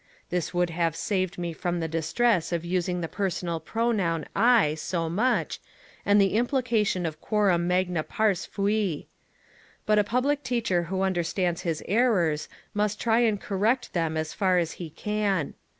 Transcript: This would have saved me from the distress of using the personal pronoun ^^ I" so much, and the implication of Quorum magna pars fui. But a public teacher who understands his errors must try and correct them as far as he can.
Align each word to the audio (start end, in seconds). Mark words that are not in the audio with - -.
This 0.31 0.51
would 0.51 0.71
have 0.71 0.95
saved 0.95 1.37
me 1.37 1.53
from 1.53 1.79
the 1.79 1.87
distress 1.87 2.51
of 2.51 2.65
using 2.65 3.01
the 3.01 3.07
personal 3.07 3.59
pronoun 3.59 4.21
^^ 4.23 4.25
I" 4.35 4.73
so 4.89 5.07
much, 5.11 5.59
and 6.03 6.19
the 6.19 6.33
implication 6.37 7.05
of 7.05 7.21
Quorum 7.21 7.67
magna 7.67 8.01
pars 8.01 8.43
fui. 8.43 9.05
But 9.85 9.99
a 9.99 10.03
public 10.03 10.41
teacher 10.41 10.81
who 10.85 11.03
understands 11.03 11.61
his 11.61 11.83
errors 11.87 12.49
must 12.73 12.99
try 12.99 13.19
and 13.19 13.39
correct 13.39 13.93
them 13.93 14.17
as 14.17 14.33
far 14.33 14.57
as 14.57 14.71
he 14.81 14.89
can. 14.89 15.53